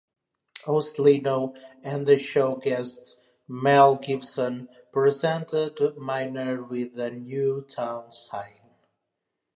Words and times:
Host 0.65 0.97
Leno 0.97 1.53
and 1.83 2.07
show 2.19 2.55
guest 2.55 3.19
Mel 3.47 3.97
Gibson 3.97 4.67
presented 4.91 5.77
Minnier 5.95 6.63
with 6.63 6.97
a 6.97 7.11
new 7.11 7.61
town 7.61 8.11
sign. 8.11 8.67